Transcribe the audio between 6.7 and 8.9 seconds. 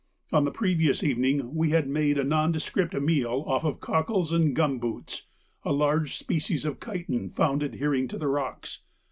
chiton found adhering to the rocks.